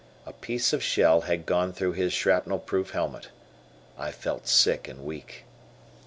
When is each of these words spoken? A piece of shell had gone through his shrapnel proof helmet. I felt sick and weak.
A 0.25 0.33
piece 0.33 0.73
of 0.73 0.81
shell 0.81 1.21
had 1.29 1.45
gone 1.45 1.73
through 1.73 1.91
his 1.93 2.11
shrapnel 2.11 2.57
proof 2.57 2.89
helmet. 2.89 3.27
I 3.99 4.11
felt 4.11 4.47
sick 4.47 4.87
and 4.87 5.05
weak. 5.05 5.43